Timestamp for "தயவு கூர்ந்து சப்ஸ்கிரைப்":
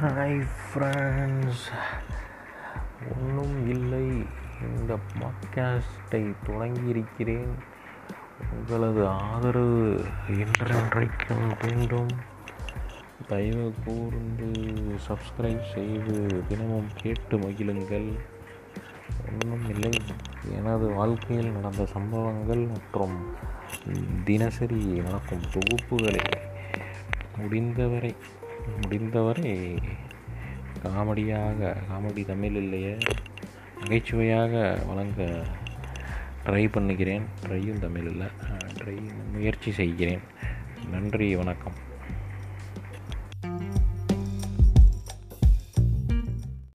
13.28-15.72